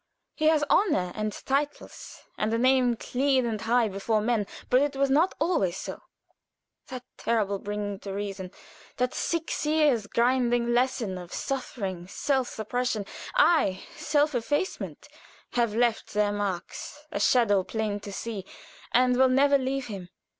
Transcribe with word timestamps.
He 0.33 0.47
has 0.47 0.63
honor 0.67 1.11
and 1.13 1.31
titles, 1.31 2.21
and 2.35 2.51
a 2.51 2.57
name 2.57 2.95
clean 2.95 3.45
and 3.45 3.61
high 3.61 3.87
before 3.87 4.19
men, 4.19 4.47
but 4.71 4.81
it 4.81 4.95
was 4.95 5.11
not 5.11 5.35
always 5.39 5.77
so. 5.77 6.01
That 6.87 7.03
terrible 7.17 7.59
bringing 7.59 7.99
to 7.99 8.11
reason 8.11 8.49
that 8.97 9.13
six 9.13 9.63
years' 9.63 10.07
grinding 10.07 10.73
lesson 10.73 11.19
of 11.19 11.31
suffering, 11.31 12.07
self 12.07 12.47
suppression 12.47 13.05
ay, 13.35 13.83
self 13.95 14.33
effacement 14.33 15.07
have 15.51 15.75
left 15.75 16.15
their 16.15 16.31
marks, 16.31 17.05
a 17.11 17.19
"shadow 17.19 17.61
plain 17.63 17.99
to 17.99 18.11
see," 18.11 18.43
and 18.91 19.15
will 19.17 19.29
never 19.29 19.59
leave 19.59 19.85
him. 19.85 20.09